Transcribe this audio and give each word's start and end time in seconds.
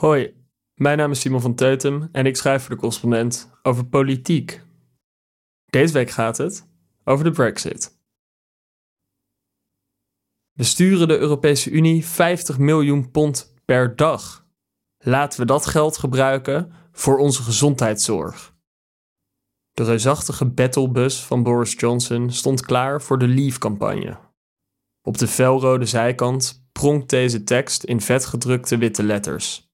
Hoi, 0.00 0.34
mijn 0.74 0.98
naam 0.98 1.10
is 1.10 1.20
Simon 1.20 1.40
van 1.40 1.54
Teutem 1.54 2.08
en 2.12 2.26
ik 2.26 2.36
schrijf 2.36 2.62
voor 2.62 2.74
de 2.74 2.80
correspondent 2.80 3.50
over 3.62 3.86
politiek. 3.86 4.62
Deze 5.66 5.92
week 5.92 6.10
gaat 6.10 6.36
het 6.36 6.68
over 7.04 7.24
de 7.24 7.30
Brexit. 7.30 7.98
We 10.52 10.64
sturen 10.64 11.08
de 11.08 11.18
Europese 11.18 11.70
Unie 11.70 12.04
50 12.04 12.58
miljoen 12.58 13.10
pond 13.10 13.54
per 13.64 13.96
dag. 13.96 14.46
Laten 14.98 15.40
we 15.40 15.46
dat 15.46 15.66
geld 15.66 15.96
gebruiken 15.96 16.72
voor 16.92 17.18
onze 17.18 17.42
gezondheidszorg. 17.42 18.54
De 19.72 19.84
reusachtige 19.84 20.46
battlebus 20.46 21.24
van 21.24 21.42
Boris 21.42 21.72
Johnson 21.72 22.30
stond 22.30 22.60
klaar 22.60 23.02
voor 23.02 23.18
de 23.18 23.28
Leave-campagne. 23.28 24.18
Op 25.02 25.18
de 25.18 25.26
felrode 25.26 25.86
zijkant 25.86 26.68
pronkt 26.72 27.10
deze 27.10 27.44
tekst 27.44 27.84
in 27.84 28.00
vetgedrukte 28.00 28.78
witte 28.78 29.02
letters. 29.02 29.65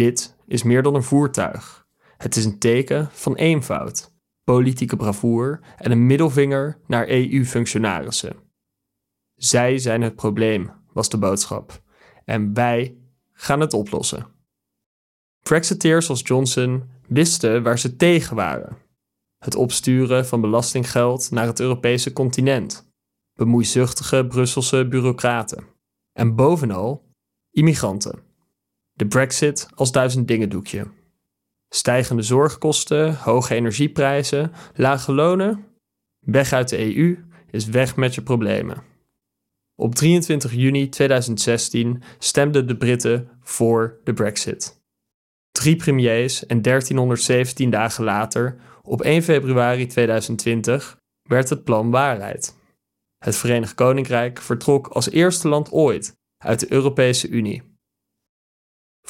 Dit 0.00 0.36
is 0.46 0.62
meer 0.62 0.82
dan 0.82 0.94
een 0.94 1.02
voertuig. 1.02 1.86
Het 2.16 2.36
is 2.36 2.44
een 2.44 2.58
teken 2.58 3.08
van 3.12 3.34
eenvoud, 3.34 4.12
politieke 4.44 4.96
bravoer 4.96 5.60
en 5.76 5.90
een 5.90 6.06
middelvinger 6.06 6.78
naar 6.86 7.08
EU-functionarissen. 7.08 8.36
Zij 9.34 9.78
zijn 9.78 10.02
het 10.02 10.16
probleem, 10.16 10.70
was 10.92 11.08
de 11.08 11.18
boodschap, 11.18 11.82
en 12.24 12.54
wij 12.54 12.96
gaan 13.32 13.60
het 13.60 13.72
oplossen. 13.72 14.26
Brexiteers 15.42 16.08
als 16.08 16.20
Johnson 16.24 16.90
wisten 17.08 17.62
waar 17.62 17.78
ze 17.78 17.96
tegen 17.96 18.36
waren. 18.36 18.76
Het 19.38 19.54
opsturen 19.54 20.26
van 20.26 20.40
belastinggeld 20.40 21.30
naar 21.30 21.46
het 21.46 21.60
Europese 21.60 22.12
continent. 22.12 22.92
Bemoeizuchtige 23.32 24.26
Brusselse 24.26 24.88
bureaucraten. 24.88 25.64
En 26.12 26.34
bovenal 26.34 27.04
immigranten. 27.50 28.29
De 29.00 29.06
Brexit 29.06 29.68
als 29.74 29.92
duizend 29.92 30.28
dingen 30.28 30.48
doekje. 30.48 30.86
Stijgende 31.68 32.22
zorgkosten, 32.22 33.14
hoge 33.14 33.54
energieprijzen, 33.54 34.52
lage 34.74 35.12
lonen. 35.12 35.66
Weg 36.26 36.52
uit 36.52 36.68
de 36.68 36.96
EU 36.96 37.24
is 37.50 37.64
weg 37.64 37.96
met 37.96 38.14
je 38.14 38.22
problemen. 38.22 38.82
Op 39.74 39.94
23 39.94 40.52
juni 40.52 40.88
2016 40.88 42.02
stemden 42.18 42.66
de 42.66 42.76
Britten 42.76 43.28
voor 43.40 44.00
de 44.04 44.12
Brexit. 44.12 44.80
Drie 45.50 45.76
premiers 45.76 46.46
en 46.46 46.62
1317 46.62 47.70
dagen 47.70 48.04
later, 48.04 48.56
op 48.82 49.02
1 49.02 49.22
februari 49.22 49.86
2020, 49.86 50.96
werd 51.22 51.48
het 51.48 51.64
plan 51.64 51.90
waarheid. 51.90 52.56
Het 53.18 53.36
Verenigd 53.36 53.74
Koninkrijk 53.74 54.40
vertrok 54.40 54.86
als 54.86 55.10
eerste 55.10 55.48
land 55.48 55.70
ooit 55.70 56.14
uit 56.44 56.60
de 56.60 56.72
Europese 56.72 57.28
Unie. 57.28 57.69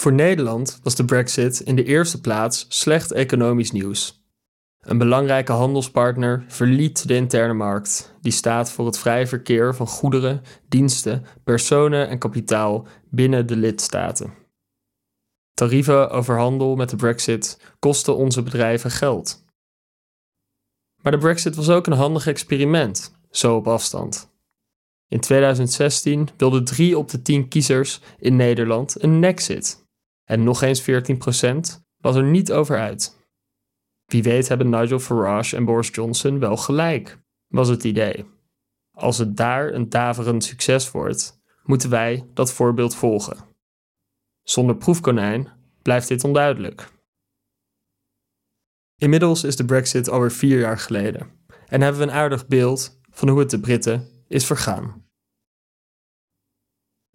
Voor 0.01 0.13
Nederland 0.13 0.81
was 0.83 0.95
de 0.95 1.05
Brexit 1.05 1.61
in 1.61 1.77
de 1.77 1.85
eerste 1.85 2.21
plaats 2.21 2.67
slecht 2.69 3.13
economisch 3.13 3.71
nieuws. 3.71 4.25
Een 4.81 4.99
belangrijke 4.99 5.53
handelspartner 5.53 6.45
verliet 6.49 7.09
de 7.09 7.15
interne 7.15 7.53
markt, 7.53 8.17
die 8.21 8.33
staat 8.33 8.71
voor 8.71 8.87
het 8.87 8.99
vrije 8.99 9.27
verkeer 9.27 9.75
van 9.75 9.87
goederen, 9.87 10.43
diensten, 10.69 11.25
personen 11.45 12.09
en 12.09 12.19
kapitaal 12.19 12.87
binnen 13.11 13.47
de 13.47 13.57
lidstaten. 13.57 14.35
Tarieven 15.55 16.11
over 16.11 16.39
handel 16.39 16.77
met 16.77 16.91
de 16.91 16.97
Brexit 16.97 17.61
kosten 17.79 18.17
onze 18.17 18.43
bedrijven 18.43 18.91
geld. 18.91 19.45
Maar 21.03 21.13
de 21.13 21.19
Brexit 21.19 21.57
was 21.57 21.69
ook 21.69 21.87
een 21.87 21.93
handig 21.93 22.27
experiment, 22.27 23.13
zo 23.31 23.57
op 23.57 23.69
afstand. 23.69 24.31
In 25.09 25.21
2016 25.21 26.29
wilden 26.37 26.65
drie 26.65 26.99
op 26.99 27.09
de 27.09 27.23
tien 27.23 27.49
kiezers 27.49 28.01
in 28.19 28.37
Nederland 28.37 29.03
een 29.03 29.19
nexit. 29.19 29.89
En 30.31 30.45
nog 30.45 30.63
eens 30.63 30.83
14% 30.83 30.85
was 31.97 32.17
er 32.17 32.25
niet 32.25 32.53
over 32.53 32.79
uit. 32.79 33.19
Wie 34.05 34.23
weet 34.23 34.49
hebben 34.49 34.71
Nigel 34.71 34.99
Farage 34.99 35.57
en 35.57 35.65
Boris 35.65 35.89
Johnson 35.93 36.39
wel 36.39 36.57
gelijk, 36.57 37.19
was 37.47 37.69
het 37.69 37.85
idee. 37.85 38.27
Als 38.91 39.19
het 39.19 39.37
daar 39.37 39.75
een 39.75 39.89
daverend 39.89 40.45
succes 40.45 40.91
wordt, 40.91 41.41
moeten 41.63 41.91
wij 41.91 42.29
dat 42.35 42.53
voorbeeld 42.53 42.95
volgen. 42.95 43.37
Zonder 44.43 44.77
proefkonijn 44.77 45.49
blijft 45.83 46.09
dit 46.09 46.25
onduidelijk. 46.25 46.89
Inmiddels 48.97 49.45
is 49.45 49.57
de 49.57 49.65
Brexit 49.65 50.09
alweer 50.09 50.33
vier 50.33 50.59
jaar 50.59 50.79
geleden 50.79 51.31
en 51.67 51.81
hebben 51.81 52.01
we 52.01 52.07
een 52.07 52.19
aardig 52.19 52.47
beeld 52.47 53.01
van 53.11 53.29
hoe 53.29 53.39
het 53.39 53.51
de 53.51 53.61
Britten 53.61 54.25
is 54.29 54.47
vergaan. 54.47 55.10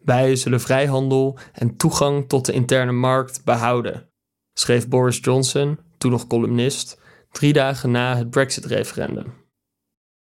Wij 0.05 0.35
zullen 0.35 0.61
vrijhandel 0.61 1.37
en 1.53 1.77
toegang 1.77 2.29
tot 2.29 2.45
de 2.45 2.53
interne 2.53 2.91
markt 2.91 3.43
behouden, 3.43 4.09
schreef 4.53 4.87
Boris 4.87 5.19
Johnson, 5.21 5.79
toen 5.97 6.11
nog 6.11 6.27
columnist, 6.27 7.01
drie 7.31 7.53
dagen 7.53 7.91
na 7.91 8.17
het 8.17 8.29
Brexit-referendum. 8.29 9.33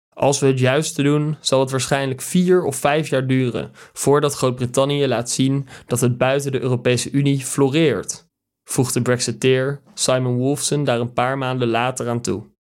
Als 0.09 0.39
we 0.39 0.47
het 0.47 0.59
juiste 0.59 1.03
doen, 1.03 1.37
zal 1.39 1.59
het 1.59 1.71
waarschijnlijk 1.71 2.21
vier 2.21 2.63
of 2.63 2.75
vijf 2.75 3.07
jaar 3.07 3.27
duren 3.27 3.71
voordat 3.93 4.33
Groot-Brittannië 4.33 5.07
laat 5.07 5.29
zien 5.29 5.67
dat 5.87 5.99
het 5.99 6.17
buiten 6.17 6.51
de 6.51 6.61
Europese 6.61 7.11
Unie 7.11 7.45
floreert, 7.45 8.27
voegde 8.63 9.01
Brexiteer 9.01 9.81
Simon 9.93 10.35
Wolfson 10.35 10.83
daar 10.83 10.99
een 10.99 11.13
paar 11.13 11.37
maanden 11.37 11.67
later 11.67 12.09
aan 12.09 12.21
toe. 12.21 12.51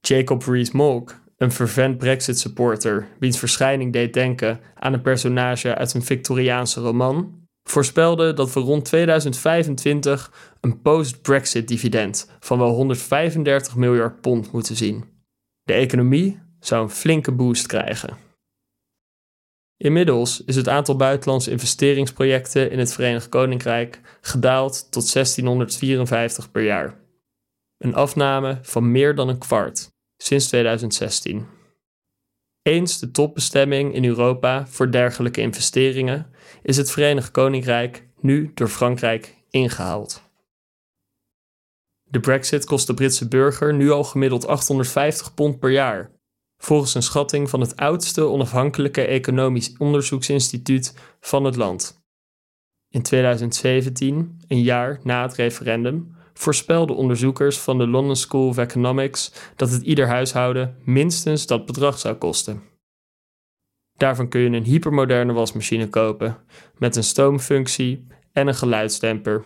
Jacob 0.00 0.42
Rees-Mogg 0.42 1.20
een 1.38 1.52
fervent 1.52 1.98
Brexit-supporter, 1.98 3.08
wiens 3.18 3.38
verschijning 3.38 3.92
deed 3.92 4.14
denken 4.14 4.60
aan 4.74 4.92
een 4.92 5.02
personage 5.02 5.74
uit 5.74 5.94
een 5.94 6.02
Victoriaanse 6.02 6.80
roman, 6.80 7.46
voorspelde 7.62 8.32
dat 8.32 8.52
we 8.52 8.60
rond 8.60 8.84
2025 8.84 10.32
een 10.60 10.80
post-Brexit-dividend 10.80 12.30
van 12.40 12.58
wel 12.58 12.70
135 12.70 13.76
miljard 13.76 14.20
pond 14.20 14.52
moeten 14.52 14.76
zien. 14.76 15.04
De 15.62 15.72
economie 15.72 16.40
zou 16.60 16.82
een 16.82 16.90
flinke 16.90 17.32
boost 17.32 17.66
krijgen. 17.66 18.16
Inmiddels 19.76 20.44
is 20.44 20.56
het 20.56 20.68
aantal 20.68 20.96
buitenlandse 20.96 21.50
investeringsprojecten 21.50 22.70
in 22.70 22.78
het 22.78 22.92
Verenigd 22.92 23.28
Koninkrijk 23.28 24.00
gedaald 24.20 24.90
tot 24.90 25.12
1654 25.12 26.50
per 26.50 26.62
jaar. 26.62 27.00
Een 27.76 27.94
afname 27.94 28.58
van 28.62 28.90
meer 28.90 29.14
dan 29.14 29.28
een 29.28 29.38
kwart 29.38 29.90
sinds 30.18 30.46
2016. 30.46 31.46
Eens 32.62 32.98
de 32.98 33.10
topbestemming 33.10 33.94
in 33.94 34.04
Europa 34.04 34.66
voor 34.66 34.90
dergelijke 34.90 35.40
investeringen 35.40 36.30
is 36.62 36.76
het 36.76 36.90
Verenigd 36.90 37.30
Koninkrijk 37.30 38.08
nu 38.20 38.50
door 38.54 38.68
Frankrijk 38.68 39.36
ingehaald. 39.50 40.22
De 42.10 42.20
Brexit 42.20 42.64
kost 42.64 42.86
de 42.86 42.94
Britse 42.94 43.28
burger 43.28 43.74
nu 43.74 43.90
al 43.90 44.04
gemiddeld 44.04 44.46
850 44.46 45.34
pond 45.34 45.58
per 45.58 45.70
jaar, 45.70 46.10
volgens 46.56 46.94
een 46.94 47.02
schatting 47.02 47.50
van 47.50 47.60
het 47.60 47.76
oudste 47.76 48.22
onafhankelijke 48.22 49.04
economisch 49.04 49.76
onderzoeksinstituut 49.78 50.94
van 51.20 51.44
het 51.44 51.56
land. 51.56 52.02
In 52.88 53.02
2017, 53.02 54.40
een 54.48 54.62
jaar 54.62 55.00
na 55.02 55.22
het 55.22 55.34
referendum, 55.34 56.16
voorspelden 56.38 56.96
onderzoekers 56.96 57.58
van 57.58 57.78
de 57.78 57.86
London 57.86 58.16
School 58.16 58.48
of 58.48 58.58
Economics 58.58 59.32
dat 59.56 59.70
het 59.70 59.82
ieder 59.82 60.06
huishouden 60.06 60.76
minstens 60.84 61.46
dat 61.46 61.66
bedrag 61.66 61.98
zou 61.98 62.14
kosten. 62.14 62.62
Daarvan 63.96 64.28
kun 64.28 64.40
je 64.40 64.50
een 64.50 64.64
hypermoderne 64.64 65.32
wasmachine 65.32 65.88
kopen 65.88 66.36
met 66.76 66.96
een 66.96 67.04
stoomfunctie 67.04 68.06
en 68.32 68.46
een 68.46 68.54
geluidsdemper. 68.54 69.44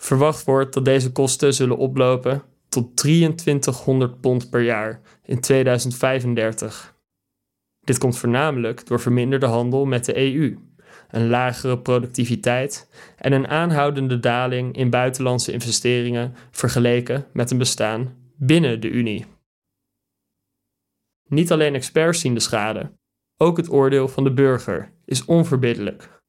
Verwacht 0.00 0.44
wordt 0.44 0.74
dat 0.74 0.84
deze 0.84 1.12
kosten 1.12 1.54
zullen 1.54 1.76
oplopen 1.76 2.42
tot 2.68 2.96
2300 2.96 4.20
pond 4.20 4.50
per 4.50 4.62
jaar 4.62 5.00
in 5.22 5.40
2035. 5.40 6.96
Dit 7.80 7.98
komt 7.98 8.18
voornamelijk 8.18 8.86
door 8.86 9.00
verminderde 9.00 9.46
handel 9.46 9.84
met 9.84 10.04
de 10.04 10.16
EU 10.34 10.58
een 11.12 11.28
lagere 11.28 11.78
productiviteit 11.78 12.88
en 13.16 13.32
een 13.32 13.48
aanhoudende 13.48 14.20
daling 14.20 14.76
in 14.76 14.90
buitenlandse 14.90 15.52
investeringen 15.52 16.34
vergeleken 16.50 17.26
met 17.32 17.50
een 17.50 17.58
bestaan 17.58 18.16
binnen 18.36 18.80
de 18.80 18.88
Unie. 18.88 19.26
Niet 21.28 21.52
alleen 21.52 21.74
experts 21.74 22.20
zien 22.20 22.34
de 22.34 22.40
schade, 22.40 22.92
ook 23.36 23.56
het 23.56 23.70
oordeel 23.70 24.08
van 24.08 24.24
de 24.24 24.32
burger 24.32 24.92
is 25.04 25.24
onverbiddelijk. 25.24 26.20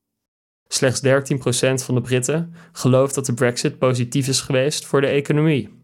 Slechts 0.68 1.01
13% 1.01 1.86
van 1.86 1.95
de 1.95 2.01
Britten 2.01 2.53
gelooft 2.71 3.15
dat 3.15 3.25
de 3.25 3.33
Brexit 3.33 3.77
positief 3.77 4.27
is 4.27 4.41
geweest 4.41 4.86
voor 4.86 5.01
de 5.01 5.07
economie. 5.07 5.81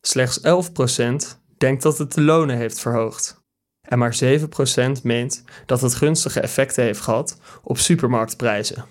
Slechts 0.00 0.40
11% 0.40 1.38
denkt 1.58 1.82
dat 1.82 1.98
het 1.98 2.12
de 2.12 2.22
lonen 2.22 2.56
heeft 2.56 2.80
verhoogd 2.80 3.43
en 3.84 3.98
maar 3.98 4.18
7% 4.24 5.02
meent 5.02 5.44
dat 5.66 5.80
het 5.80 5.94
gunstige 5.94 6.40
effecten 6.40 6.84
heeft 6.84 7.00
gehad 7.00 7.40
op 7.62 7.78
supermarktprijzen. 7.78 8.84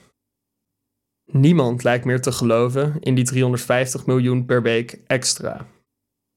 Niemand 1.31 1.84
lijkt 1.84 2.06
meer 2.06 2.22
te 2.22 2.31
geloven 2.31 2.98
in 3.00 3.16
die 3.16 3.24
350 3.24 4.06
miljoen 4.06 4.45
per 4.45 4.62
week 4.62 5.00
extra. 5.07 5.68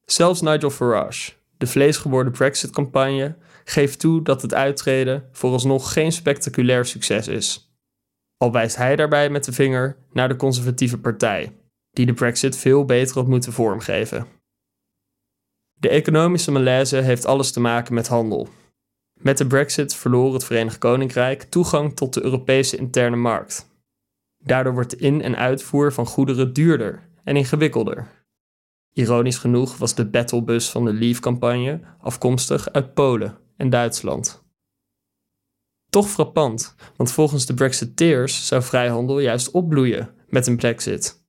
Zelfs 0.05 0.41
Nigel 0.41 0.71
Farage, 0.71 1.33
de 1.57 1.67
vleesgeworden 1.67 2.33
Brexit-campagne, 2.33 3.37
geeft 3.65 4.01
toe 4.01 4.23
dat 4.23 4.43
het 4.43 4.55
uittreden 4.55 5.29
vooralsnog 5.33 5.93
geen 5.93 6.13
spectaculair 6.13 6.85
succes 6.85 7.29
is. 7.29 7.75
Al 8.37 8.53
wijst 8.53 8.77
hij 8.77 8.97
daarbij 8.97 9.31
met 9.31 9.45
de 9.45 9.53
vinger 9.53 9.97
naar 10.13 10.29
de 10.29 10.37
conservatieve 10.37 10.99
partij, 10.99 11.53
die 11.91 12.07
de 12.07 12.13
Brexit 12.13 12.57
veel 12.57 12.85
beter 12.85 13.15
had 13.15 13.27
moeten 13.27 13.53
vormgeven. 13.53 14.36
De 15.79 15.89
economische 15.89 16.51
malaise 16.51 16.97
heeft 16.97 17.27
alles 17.27 17.53
te 17.53 17.61
maken 17.61 17.95
met 17.95 18.09
handel. 18.09 18.49
Met 19.21 19.39
de 19.39 19.47
Brexit 19.47 19.95
verloor 19.95 20.33
het 20.33 20.45
Verenigd 20.45 20.79
Koninkrijk 20.79 21.43
toegang 21.43 21.97
tot 21.97 22.15
de 22.15 22.23
Europese 22.25 22.77
interne 22.77 23.17
markt. 23.17 23.75
Daardoor 24.39 24.73
wordt 24.73 24.91
de 24.91 24.97
in- 24.97 25.23
en 25.23 25.37
uitvoer 25.37 25.93
van 25.93 26.07
goederen 26.07 26.53
duurder 26.53 27.09
en 27.25 27.37
ingewikkelder. 27.37 28.09
Ironisch 28.93 29.39
genoeg 29.39 29.77
was 29.77 29.95
de 29.95 30.07
battlebus 30.07 30.71
van 30.71 30.85
de 30.85 30.93
Leave-campagne 30.93 31.81
afkomstig 32.01 32.73
uit 32.73 32.95
Polen 32.95 33.39
en 33.57 33.71
Duitsland. 33.71 34.45
Toch 35.91 36.09
frappant, 36.09 36.75
want 36.97 37.13
volgens 37.13 37.47
de 37.47 37.55
Brexiteers 37.55 38.47
zou 38.47 38.63
vrijhandel 38.63 39.19
juist 39.21 39.51
opbloeien 39.51 40.15
met 40.29 40.47
een 40.47 40.57
Brexit. 40.57 41.26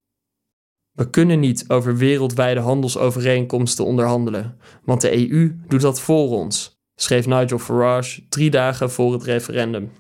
We 0.98 1.10
kunnen 1.10 1.40
niet 1.40 1.70
over 1.70 1.98
wereldwijde 1.98 2.60
handelsovereenkomsten 2.60 3.86
onderhandelen, 3.86 4.58
want 4.84 5.02
de 5.02 5.30
EU 5.30 5.56
doet 5.68 5.82
dat 5.82 6.02
voor 6.02 6.30
ons, 6.30 6.80
schreef 6.96 7.26
Nigel 7.26 7.60
Farage 7.60 8.28
drie 8.30 8.50
dagen 8.50 8.92
voor 8.92 9.14
het 9.14 9.24
referendum. 9.24 9.92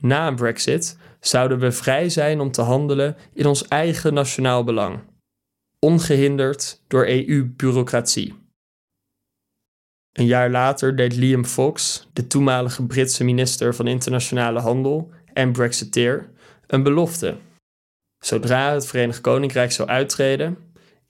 Na 0.00 0.26
een 0.26 0.34
Brexit 0.34 0.98
zouden 1.20 1.58
we 1.58 1.72
vrij 1.72 2.08
zijn 2.08 2.40
om 2.40 2.50
te 2.50 2.62
handelen 2.62 3.16
in 3.32 3.46
ons 3.46 3.68
eigen 3.68 4.14
nationaal 4.14 4.64
belang, 4.64 5.00
ongehinderd 5.78 6.82
door 6.88 7.06
EU-bureaucratie. 7.06 8.34
Een 10.12 10.26
jaar 10.26 10.50
later 10.50 10.96
deed 10.96 11.16
Liam 11.16 11.44
Fox, 11.44 12.08
de 12.12 12.26
toenmalige 12.26 12.86
Britse 12.86 13.24
minister 13.24 13.74
van 13.74 13.86
Internationale 13.86 14.60
Handel 14.60 15.10
en 15.32 15.52
Brexiteer, 15.52 16.30
een 16.66 16.82
belofte. 16.82 17.36
Zodra 18.24 18.72
het 18.72 18.86
Verenigd 18.86 19.20
Koninkrijk 19.20 19.72
zou 19.72 19.88
uittreden, 19.88 20.58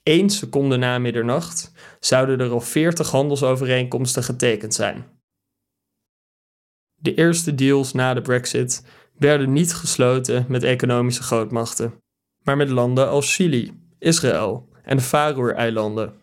één 0.03 0.29
seconde 0.29 0.77
na 0.77 0.97
middernacht, 0.97 1.71
zouden 1.99 2.39
er 2.39 2.49
al 2.49 2.61
40 2.61 3.11
handelsovereenkomsten 3.11 4.23
getekend 4.23 4.73
zijn. 4.73 5.05
De 6.95 7.13
eerste 7.13 7.55
deals 7.55 7.93
na 7.93 8.13
de 8.13 8.21
Brexit 8.21 8.85
werden 9.17 9.53
niet 9.53 9.73
gesloten 9.73 10.45
met 10.47 10.63
economische 10.63 11.23
grootmachten, 11.23 11.93
maar 12.43 12.57
met 12.57 12.69
landen 12.69 13.09
als 13.09 13.35
Chili, 13.35 13.71
Israël 13.99 14.69
en 14.83 14.97
de 14.97 15.03
Faroe-eilanden. 15.03 16.13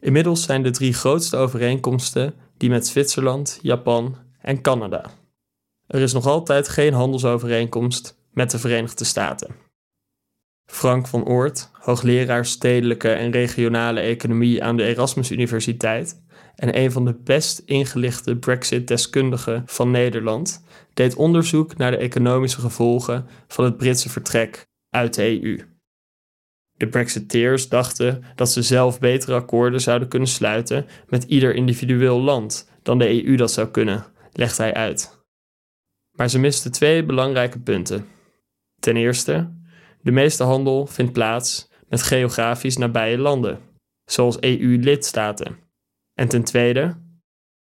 Inmiddels 0.00 0.42
zijn 0.42 0.62
de 0.62 0.70
drie 0.70 0.92
grootste 0.92 1.36
overeenkomsten 1.36 2.34
die 2.56 2.70
met 2.70 2.86
Zwitserland, 2.86 3.58
Japan 3.62 4.16
en 4.40 4.60
Canada. 4.60 5.10
Er 5.86 6.00
is 6.00 6.12
nog 6.12 6.26
altijd 6.26 6.68
geen 6.68 6.92
handelsovereenkomst 6.92 8.18
met 8.30 8.50
de 8.50 8.58
Verenigde 8.58 9.04
Staten. 9.04 9.61
Frank 10.72 11.06
van 11.06 11.24
Oort, 11.24 11.70
hoogleraar 11.72 12.46
stedelijke 12.46 13.12
en 13.12 13.30
regionale 13.30 14.00
economie 14.00 14.64
aan 14.64 14.76
de 14.76 14.84
Erasmus 14.84 15.30
Universiteit 15.30 16.22
en 16.54 16.78
een 16.78 16.92
van 16.92 17.04
de 17.04 17.14
best 17.14 17.58
ingelichte 17.58 18.36
Brexit-deskundigen 18.36 19.62
van 19.66 19.90
Nederland, 19.90 20.64
deed 20.94 21.14
onderzoek 21.14 21.76
naar 21.76 21.90
de 21.90 21.96
economische 21.96 22.60
gevolgen 22.60 23.26
van 23.48 23.64
het 23.64 23.76
Britse 23.76 24.08
vertrek 24.08 24.66
uit 24.90 25.14
de 25.14 25.42
EU. 25.42 25.60
De 26.72 26.88
Brexiteers 26.88 27.68
dachten 27.68 28.24
dat 28.34 28.50
ze 28.50 28.62
zelf 28.62 28.98
betere 28.98 29.34
akkoorden 29.34 29.80
zouden 29.80 30.08
kunnen 30.08 30.28
sluiten 30.28 30.86
met 31.08 31.24
ieder 31.24 31.54
individueel 31.54 32.20
land 32.20 32.70
dan 32.82 32.98
de 32.98 33.24
EU 33.24 33.36
dat 33.36 33.52
zou 33.52 33.68
kunnen, 33.68 34.04
legt 34.32 34.58
hij 34.58 34.74
uit. 34.74 35.24
Maar 36.10 36.30
ze 36.30 36.38
misten 36.38 36.72
twee 36.72 37.04
belangrijke 37.04 37.58
punten. 37.58 38.06
Ten 38.80 38.96
eerste, 38.96 39.60
de 40.02 40.10
meeste 40.10 40.42
handel 40.42 40.86
vindt 40.86 41.12
plaats 41.12 41.68
met 41.88 42.02
geografisch 42.02 42.76
nabije 42.76 43.18
landen, 43.18 43.60
zoals 44.04 44.40
EU-lidstaten. 44.40 45.56
En 46.14 46.28
ten 46.28 46.44
tweede, 46.44 46.96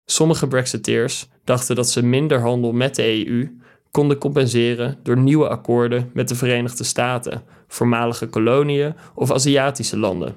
sommige 0.05 0.47
Brexiteers 0.47 1.27
dachten 1.43 1.75
dat 1.75 1.89
ze 1.89 2.03
minder 2.03 2.39
handel 2.39 2.71
met 2.71 2.95
de 2.95 3.27
EU 3.27 3.59
konden 3.91 4.17
compenseren 4.17 4.99
door 5.03 5.17
nieuwe 5.17 5.47
akkoorden 5.47 6.11
met 6.13 6.27
de 6.27 6.35
Verenigde 6.35 6.83
Staten, 6.83 7.43
voormalige 7.67 8.27
koloniën 8.27 8.95
of 9.15 9.31
Aziatische 9.31 9.97
landen. 9.97 10.35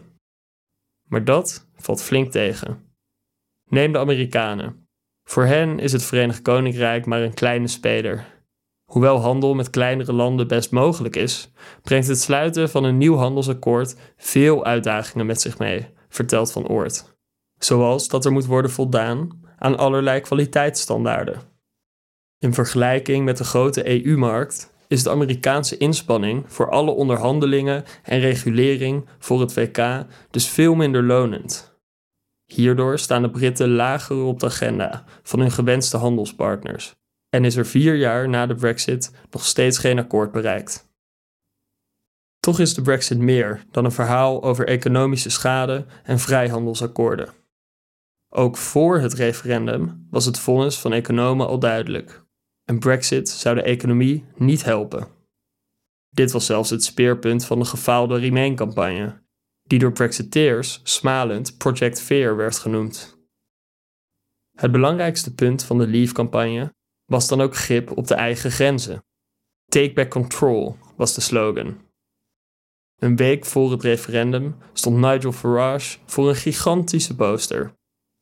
Maar 1.08 1.24
dat 1.24 1.66
valt 1.76 2.02
flink 2.02 2.30
tegen. 2.30 2.92
Neem 3.70 3.92
de 3.92 3.98
Amerikanen. 3.98 4.86
Voor 5.28 5.44
hen 5.44 5.78
is 5.78 5.92
het 5.92 6.04
Verenigd 6.04 6.42
Koninkrijk 6.42 7.06
maar 7.06 7.22
een 7.22 7.34
kleine 7.34 7.68
speler. 7.68 8.33
Hoewel 8.94 9.20
handel 9.20 9.55
met 9.55 9.70
kleinere 9.70 10.12
landen 10.12 10.49
best 10.49 10.70
mogelijk 10.70 11.17
is, 11.17 11.50
brengt 11.82 12.08
het 12.08 12.20
sluiten 12.20 12.70
van 12.70 12.85
een 12.85 12.99
nieuw 12.99 13.17
handelsakkoord 13.17 13.96
veel 14.17 14.64
uitdagingen 14.64 15.26
met 15.26 15.41
zich 15.41 15.58
mee, 15.58 15.87
vertelt 16.08 16.52
Van 16.52 16.69
Oort. 16.69 17.17
Zoals 17.58 18.08
dat 18.08 18.25
er 18.25 18.32
moet 18.32 18.46
worden 18.46 18.70
voldaan 18.70 19.41
aan 19.58 19.79
allerlei 19.79 20.20
kwaliteitsstandaarden. 20.20 21.41
In 22.38 22.55
vergelijking 22.55 23.25
met 23.25 23.37
de 23.37 23.44
grote 23.44 24.06
EU-markt 24.06 24.73
is 24.88 25.02
de 25.02 25.11
Amerikaanse 25.11 25.76
inspanning 25.76 26.44
voor 26.47 26.70
alle 26.70 26.90
onderhandelingen 26.90 27.85
en 28.02 28.20
regulering 28.20 29.08
voor 29.19 29.40
het 29.40 29.55
WK 29.55 30.05
dus 30.31 30.49
veel 30.49 30.75
minder 30.75 31.02
lonend. 31.02 31.79
Hierdoor 32.44 32.99
staan 32.99 33.23
de 33.23 33.31
Britten 33.31 33.70
lager 33.70 34.23
op 34.23 34.40
de 34.40 34.47
agenda 34.47 35.05
van 35.23 35.40
hun 35.40 35.50
gewenste 35.50 35.97
handelspartners 35.97 36.94
en 37.34 37.44
is 37.44 37.56
er 37.56 37.66
vier 37.66 37.94
jaar 37.94 38.28
na 38.28 38.46
de 38.46 38.54
Brexit 38.54 39.10
nog 39.31 39.44
steeds 39.44 39.78
geen 39.78 39.98
akkoord 39.98 40.32
bereikt. 40.32 40.92
Toch 42.40 42.60
is 42.60 42.75
de 42.75 42.82
Brexit 42.82 43.19
meer 43.19 43.64
dan 43.70 43.84
een 43.84 43.92
verhaal 43.92 44.42
over 44.42 44.66
economische 44.66 45.31
schade 45.31 45.86
en 46.02 46.19
vrijhandelsakkoorden. 46.19 47.32
Ook 48.28 48.56
voor 48.56 48.98
het 48.98 49.12
referendum 49.12 50.06
was 50.10 50.25
het 50.25 50.38
vonnis 50.38 50.78
van 50.78 50.92
economen 50.92 51.46
al 51.46 51.58
duidelijk. 51.58 52.25
Een 52.64 52.78
Brexit 52.78 53.28
zou 53.28 53.54
de 53.54 53.62
economie 53.62 54.25
niet 54.37 54.64
helpen. 54.64 55.06
Dit 56.10 56.32
was 56.32 56.46
zelfs 56.46 56.70
het 56.70 56.84
speerpunt 56.84 57.44
van 57.44 57.58
de 57.58 57.64
gefaalde 57.64 58.19
Remain-campagne, 58.19 59.22
die 59.62 59.78
door 59.78 59.92
Brexiteers 59.92 60.80
smalend 60.82 61.58
Project 61.58 62.00
Fear 62.00 62.37
werd 62.37 62.58
genoemd. 62.58 63.19
Het 64.56 64.72
belangrijkste 64.72 65.34
punt 65.34 65.64
van 65.64 65.78
de 65.78 65.87
Leave-campagne 65.87 66.72
was 67.04 67.28
dan 67.28 67.40
ook 67.40 67.56
grip 67.56 67.96
op 67.96 68.06
de 68.06 68.14
eigen 68.14 68.50
grenzen. 68.50 69.04
Take 69.66 69.92
back 69.92 70.10
control 70.10 70.76
was 70.96 71.14
de 71.14 71.20
slogan. 71.20 71.82
Een 72.96 73.16
week 73.16 73.44
voor 73.44 73.70
het 73.70 73.82
referendum 73.82 74.56
stond 74.73 74.96
Nigel 74.96 75.32
Farage 75.32 75.99
voor 76.06 76.28
een 76.28 76.37
gigantische 76.37 77.14
poster. 77.14 77.75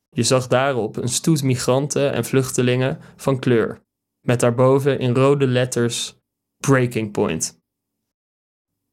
Je 0.09 0.23
zag 0.23 0.47
daarop 0.47 0.97
een 0.97 1.07
stoet 1.07 1.43
migranten 1.43 2.13
en 2.13 2.25
vluchtelingen 2.25 2.99
van 3.15 3.39
kleur, 3.39 3.81
met 4.19 4.39
daarboven 4.39 4.99
in 4.99 5.15
rode 5.15 5.47
letters 5.47 6.15
Breaking 6.57 7.11
Point. 7.11 7.61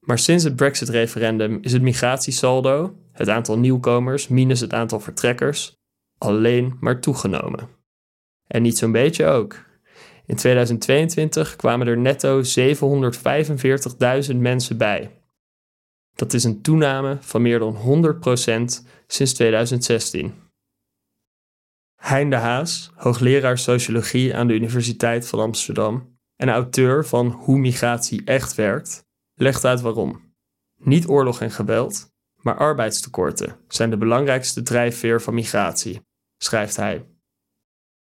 Maar 0.06 0.18
sinds 0.18 0.44
het 0.44 0.56
Brexit-referendum 0.56 1.58
is 1.62 1.72
het 1.72 1.82
migratiesaldo, 1.82 2.96
het 3.12 3.28
aantal 3.28 3.58
nieuwkomers 3.58 4.28
minus 4.28 4.60
het 4.60 4.72
aantal 4.72 5.00
vertrekkers, 5.00 5.76
alleen 6.18 6.76
maar 6.80 7.00
toegenomen. 7.00 7.68
En 8.46 8.62
niet 8.62 8.78
zo'n 8.78 8.92
beetje 8.92 9.26
ook. 9.26 9.69
In 10.30 10.36
2022 10.36 11.56
kwamen 11.56 11.86
er 11.86 11.98
netto 11.98 12.42
745.000 14.30 14.36
mensen 14.36 14.76
bij. 14.76 15.22
Dat 16.14 16.32
is 16.32 16.44
een 16.44 16.62
toename 16.62 17.18
van 17.20 17.42
meer 17.42 17.58
dan 17.58 17.74
100% 17.74 17.78
sinds 19.06 19.32
2016. 19.34 20.34
Hein 21.96 22.30
de 22.30 22.36
Haas, 22.36 22.90
hoogleraar 22.94 23.58
sociologie 23.58 24.36
aan 24.36 24.46
de 24.46 24.54
Universiteit 24.54 25.28
van 25.28 25.40
Amsterdam 25.40 26.18
en 26.36 26.48
auteur 26.48 27.06
van 27.06 27.30
Hoe 27.30 27.58
migratie 27.58 28.24
echt 28.24 28.54
werkt, 28.54 29.04
legt 29.34 29.64
uit 29.64 29.80
waarom. 29.80 30.34
Niet 30.76 31.08
oorlog 31.08 31.40
en 31.40 31.50
geweld, 31.50 32.10
maar 32.42 32.56
arbeidstekorten 32.56 33.56
zijn 33.68 33.90
de 33.90 33.96
belangrijkste 33.96 34.62
drijfveer 34.62 35.22
van 35.22 35.34
migratie, 35.34 36.00
schrijft 36.36 36.76
hij. 36.76 37.06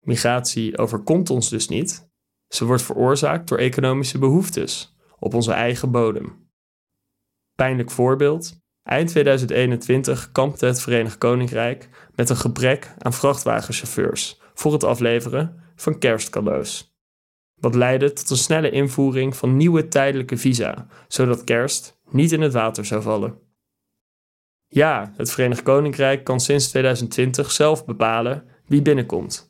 Migratie 0.05 0.77
overkomt 0.77 1.29
ons 1.29 1.49
dus 1.49 1.67
niet, 1.67 2.06
ze 2.47 2.65
wordt 2.65 2.81
veroorzaakt 2.81 3.47
door 3.47 3.57
economische 3.57 4.19
behoeftes 4.19 4.95
op 5.19 5.33
onze 5.33 5.51
eigen 5.51 5.91
bodem. 5.91 6.49
Pijnlijk 7.55 7.91
voorbeeld: 7.91 8.59
eind 8.83 9.09
2021 9.09 10.31
kampte 10.31 10.65
het 10.65 10.81
Verenigd 10.81 11.17
Koninkrijk 11.17 11.89
met 12.15 12.29
een 12.29 12.37
gebrek 12.37 12.93
aan 12.97 13.13
vrachtwagenchauffeurs 13.13 14.41
voor 14.53 14.73
het 14.73 14.83
afleveren 14.83 15.63
van 15.75 15.99
kerstcadeaus. 15.99 16.95
Wat 17.53 17.75
leidde 17.75 18.13
tot 18.13 18.29
een 18.29 18.37
snelle 18.37 18.69
invoering 18.69 19.35
van 19.35 19.57
nieuwe 19.57 19.87
tijdelijke 19.87 20.37
visa, 20.37 20.87
zodat 21.07 21.43
kerst 21.43 21.99
niet 22.09 22.31
in 22.31 22.41
het 22.41 22.53
water 22.53 22.85
zou 22.85 23.01
vallen. 23.01 23.39
Ja, 24.67 25.13
het 25.15 25.31
Verenigd 25.31 25.63
Koninkrijk 25.63 26.23
kan 26.23 26.39
sinds 26.39 26.69
2020 26.69 27.51
zelf 27.51 27.85
bepalen 27.85 28.45
wie 28.65 28.81
binnenkomt. 28.81 29.46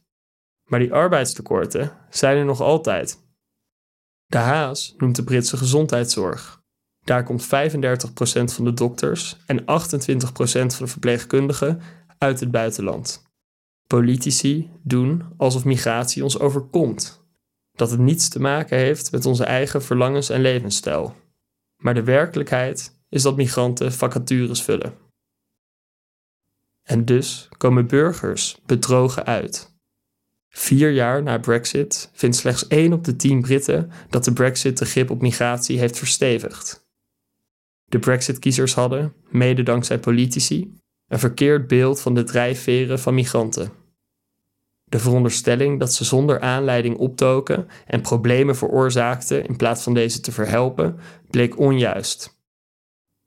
Maar 0.68 0.80
die 0.80 0.94
arbeidstekorten 0.94 1.92
zijn 2.10 2.38
er 2.38 2.46
nog 2.46 2.62
altijd. 2.62 3.26
De 4.26 4.38
Haas 4.38 4.94
noemt 4.98 5.16
de 5.16 5.24
Britse 5.24 5.58
gezondheidszorg. 5.58 6.62
Daar 7.04 7.24
komt 7.24 7.46
35% 7.46 7.48
van 8.44 8.64
de 8.64 8.74
dokters 8.74 9.38
en 9.46 9.62
28% 9.62 9.66
van 9.66 10.86
de 10.86 10.88
verpleegkundigen 10.88 11.82
uit 12.18 12.40
het 12.40 12.52
buitenland. 12.52 13.26
Politici 13.88 14.72
doen 14.84 15.24
alsof 15.38 15.66
migratie 15.66 16.24
ons 16.24 16.40
overkomt, 16.40 17.26
dat 17.72 17.92
het 17.92 18.00
niets 18.00 18.30
te 18.30 18.40
maken 18.40 18.78
heeft 18.78 19.12
met 19.12 19.26
onze 19.26 19.44
eigen 19.44 19.84
verlangens 19.84 20.30
en 20.30 20.42
levensstijl. 20.42 21.16
Maar 21.78 21.94
de 21.94 22.04
werkelijkheid 22.04 23.02
is 23.10 23.22
dat 23.22 23.36
migranten 23.36 23.94
vacatures 23.94 24.62
vullen. 24.62 24.94
En 26.84 27.06
dus 27.06 27.50
komen 27.58 27.88
burgers 27.88 28.60
bedrogen 28.66 29.26
uit. 29.26 29.77
Vier 30.58 30.92
jaar 30.92 31.24
na 31.24 31.40
Brexit 31.40 32.10
vindt 32.14 32.36
slechts 32.36 32.68
1 32.68 32.94
op 32.94 33.04
de 33.04 33.16
10 33.16 33.42
Britten 33.42 33.92
dat 34.10 34.24
de 34.24 34.34
Brexit 34.34 34.78
de 34.78 34.86
grip 34.86 35.10
op 35.10 35.22
migratie 35.22 35.80
heeft 35.80 35.98
verstevigd. 35.98 36.88
De 37.86 38.00
Brexit-kiezers 38.00 38.74
hadden, 38.74 39.14
mede 39.30 39.64
dankzij 39.64 40.00
politici, 40.00 40.74
een 41.08 41.20
verkeerd 41.20 41.68
beeld 41.68 42.02
van 42.02 42.14
de 42.14 42.24
drijfveren 42.24 43.00
van 43.00 43.14
migranten. 43.14 43.72
De 44.84 45.00
veronderstelling 45.00 45.80
dat 45.80 45.94
ze 45.94 46.04
zonder 46.04 46.40
aanleiding 46.40 46.98
optoken 46.98 47.68
en 47.86 48.02
problemen 48.02 48.56
veroorzaakten 48.56 49.46
in 49.46 49.56
plaats 49.56 49.84
van 49.84 49.94
deze 49.94 50.20
te 50.20 50.32
verhelpen, 50.32 51.00
bleek 51.30 51.60
onjuist. 51.60 52.38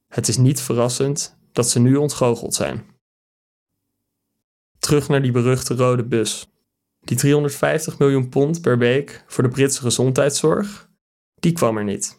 Het 0.09 0.29
is 0.29 0.37
niet 0.37 0.61
verrassend 0.61 1.39
dat 1.53 1.69
ze 1.69 1.81
nu 1.81 1.97
ontgoocheld 1.97 2.55
zijn. 2.55 2.85
Terug 4.79 5.09
naar 5.09 5.23
die 5.23 5.33
beruchte 5.33 5.75
rode 5.75 6.05
bus. 6.05 6.51
Die 7.01 7.17
350 7.17 7.99
miljoen 7.99 8.29
pond 8.29 8.61
per 8.61 8.79
week 8.79 9.25
voor 9.27 9.43
de 9.43 9.51
Britse 9.51 9.81
gezondheidszorg, 9.81 10.89
die 11.35 11.53
kwam 11.53 11.77
er 11.77 11.85
niet. 11.85 12.19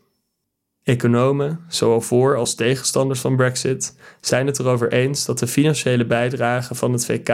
Economen, 0.83 1.65
zowel 1.67 2.01
voor 2.01 2.35
als 2.35 2.55
tegenstanders 2.55 3.19
van 3.19 3.35
Brexit, 3.35 3.95
zijn 4.21 4.45
het 4.45 4.59
erover 4.59 4.91
eens 4.91 5.25
dat 5.25 5.39
de 5.39 5.47
financiële 5.47 6.05
bijdrage 6.05 6.75
van 6.75 6.91
het 6.91 7.05
VK 7.05 7.29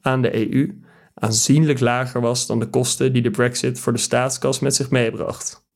aan 0.00 0.22
de 0.22 0.52
EU 0.52 0.82
aanzienlijk 1.14 1.80
lager 1.80 2.20
was 2.20 2.46
dan 2.46 2.58
de 2.58 2.66
kosten 2.66 3.12
die 3.12 3.22
de 3.22 3.30
Brexit 3.30 3.80
voor 3.80 3.92
de 3.92 3.98
staatskas 3.98 4.58
met 4.60 4.74
zich 4.74 4.90
meebracht. 4.90 5.66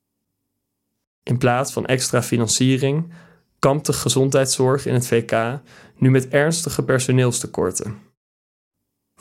In 1.23 1.39
plaats 1.39 1.73
van 1.73 1.87
extra 1.87 2.23
financiering 2.23 3.13
kampt 3.59 3.87
de 3.87 3.93
gezondheidszorg 3.93 4.87
in 4.87 4.95
het 4.95 5.07
VK 5.07 5.61
nu 5.97 6.11
met 6.11 6.29
ernstige 6.29 6.85
personeelstekorten. 6.85 7.99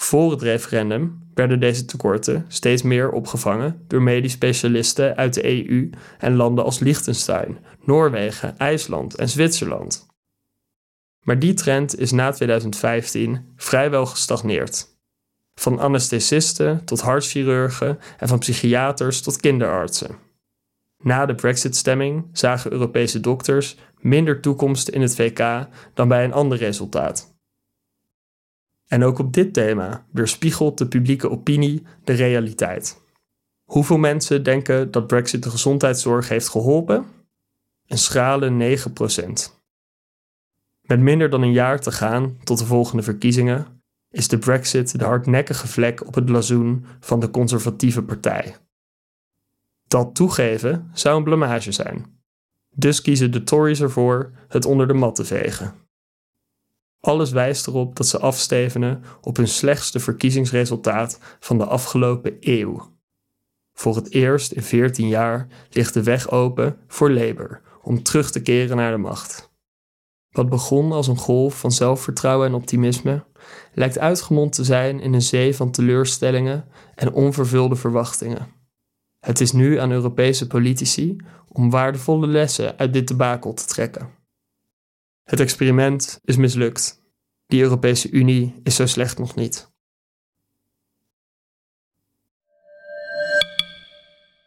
Voor 0.02 0.32
het 0.32 0.42
referendum 0.42 1.30
werden 1.34 1.60
deze 1.60 1.86
tekorten 1.86 2.46
steeds 2.48 2.82
meer 2.82 3.12
opgevangen 3.12 3.84
door 3.88 4.02
medisch 4.02 4.32
specialisten 4.32 5.16
uit 5.16 5.34
de 5.34 5.68
EU 5.68 5.90
en 6.20 6.36
landen 6.36 6.64
als 6.64 6.80
Liechtenstein, 6.80 7.58
Noorwegen, 7.84 8.58
IJsland 8.58 9.16
en 9.16 9.30
Zwitserland. 9.30 10.06
Maar 11.24 11.40
die 11.40 11.54
trend 11.54 12.00
is 12.00 12.12
na 12.12 12.32
2015 12.32 13.54
vrijwel 13.56 14.06
gestagneerd. 14.06 14.88
Van 15.54 15.80
anesthesisten 15.80 16.86
tot 16.86 17.02
hartchirurgen 17.02 18.00
en 18.18 18.28
van 18.28 18.40
psychiaters 18.40 19.22
tot 19.22 19.38
kinderartsen. 19.38 20.16
Na 21.04 21.26
de 21.26 21.36
Brexit-stemming 21.36 22.30
zagen 22.32 22.72
Europese 22.72 23.20
dokters 23.20 23.78
minder 24.00 24.42
toekomst 24.42 24.88
in 24.88 25.02
het 25.02 25.16
VK 25.16 25.68
dan 25.94 26.08
bij 26.08 26.24
een 26.24 26.34
ander 26.34 26.58
resultaat. 26.58 27.32
En 28.92 29.04
ook 29.04 29.20
op 29.20 29.34
dit 29.34 29.54
thema 29.54 30.06
weerspiegelt 30.12 30.78
de 30.78 30.88
publieke 30.88 31.30
opinie 31.30 31.84
de 32.04 32.14
realiteit. 32.14 33.02
Hoeveel 33.64 33.98
mensen 33.98 34.44
denken 34.44 34.92
dat 34.92 35.08
Brexit 35.08 35.44
de 35.44 35.50
gezondheidszorg 35.50 36.30
heeft 36.30 36.50
geholpen? 36.50 37.06
Een 37.88 37.98
schrale 37.98 38.78
9%. 38.80 39.32
Met 40.82 41.00
minder 41.00 41.30
dan 41.30 41.42
een 41.42 41.52
jaar 41.52 41.80
te 41.80 41.92
gaan 41.92 42.38
tot 42.44 42.58
de 42.58 42.66
volgende 42.66 43.04
verkiezingen 43.04 43.82
is 44.10 44.28
de 44.28 44.38
Brexit 44.38 45.00
de 45.00 45.06
hardnekkige 45.06 45.68
vlek 45.68 46.08
op 46.08 46.16
het 46.16 46.26
blazoen 46.26 46.86
van 47.00 47.20
de 47.20 47.30
conservatieve 47.30 48.04
partij. 48.04 48.56
Dat 49.88 50.16
toegeven 50.16 50.90
zou 50.94 51.18
een 51.18 51.24
blamage 51.24 51.72
zijn. 51.72 52.20
Dus 52.76 53.02
kiezen 53.02 53.32
de 53.32 53.44
Tories 53.44 53.82
ervoor 53.82 54.32
het 54.48 54.66
onder 54.66 54.88
de 54.88 54.94
mat 54.94 55.16
te 55.16 55.26
vegen. 55.26 55.74
Alles 57.02 57.32
wijst 57.32 57.68
erop 57.68 57.96
dat 57.96 58.08
ze 58.08 58.20
afstevenen 58.20 59.04
op 59.22 59.38
hun 59.38 59.48
slechtste 59.48 60.00
verkiezingsresultaat 60.00 61.20
van 61.40 61.58
de 61.58 61.66
afgelopen 61.66 62.38
eeuw. 62.40 62.92
Voor 63.74 63.96
het 63.96 64.12
eerst 64.12 64.52
in 64.52 64.64
14 64.64 65.08
jaar 65.08 65.48
ligt 65.70 65.94
de 65.94 66.04
weg 66.04 66.30
open 66.30 66.78
voor 66.88 67.12
Labour 67.12 67.62
om 67.82 68.04
terug 68.04 68.32
te 68.32 68.42
keren 68.42 68.78
naar 68.78 68.92
de 68.92 68.98
macht. 68.98 69.50
Wat 70.30 70.50
begon 70.50 70.92
als 70.92 71.08
een 71.08 71.18
golf 71.18 71.60
van 71.60 71.72
zelfvertrouwen 71.72 72.48
en 72.48 72.54
optimisme, 72.54 73.24
lijkt 73.74 74.00
uitgemond 74.00 74.54
te 74.54 74.64
zijn 74.64 75.00
in 75.00 75.14
een 75.14 75.22
zee 75.22 75.56
van 75.56 75.72
teleurstellingen 75.72 76.66
en 76.96 77.14
onvervulde 77.14 77.76
verwachtingen. 77.76 78.48
Het 79.20 79.42
is 79.42 79.52
nu 79.52 79.78
aan 79.78 79.92
Europese 79.92 80.48
politici 80.48 81.16
om 81.48 81.70
waardevolle 81.70 82.28
lessen 82.28 82.78
uit 82.78 82.94
dit 82.94 83.08
debakel 83.08 83.54
te 83.54 83.66
trekken. 83.66 84.10
Het 85.24 85.40
experiment 85.40 86.20
is 86.24 86.36
mislukt. 86.36 87.02
Die 87.48 87.62
Europese 87.62 88.10
Unie 88.10 88.60
is 88.64 88.76
zo 88.76 88.86
slecht 88.86 89.18
nog 89.18 89.36
niet. 89.36 89.72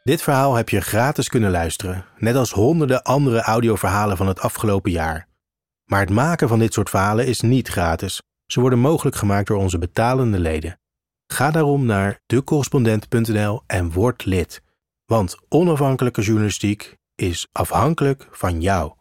Dit 0.03 0.23
verhaal 0.23 0.55
heb 0.55 0.69
je 0.69 0.81
gratis 0.81 1.29
kunnen 1.29 1.51
luisteren, 1.51 2.05
net 2.19 2.35
als 2.35 2.53
honderden 2.53 3.03
andere 3.03 3.41
audioverhalen 3.41 4.17
van 4.17 4.27
het 4.27 4.41
afgelopen 4.41 4.91
jaar. 4.91 5.29
Maar 5.85 6.01
het 6.01 6.11
maken 6.11 6.49
van 6.49 6.59
dit 6.59 6.73
soort 6.73 6.91
verhalen 6.91 7.27
is 7.27 7.41
niet 7.41 7.69
gratis. 7.69 8.23
Ze 8.47 8.61
worden 8.61 8.79
mogelijk 8.79 9.17
gemaakt 9.17 9.47
door 9.47 9.59
onze 9.59 9.79
betalende 9.79 10.39
leden. 10.39 10.79
Ga 11.27 11.51
daarom 11.51 11.85
naar 11.85 12.21
decorrespondent.nl 12.27 13.63
en 13.67 13.93
word 13.93 14.25
lid. 14.25 14.63
Want 15.07 15.37
onafhankelijke 15.49 16.23
journalistiek 16.23 16.97
is 17.15 17.49
afhankelijk 17.53 18.29
van 18.31 18.61
jou. 18.61 18.95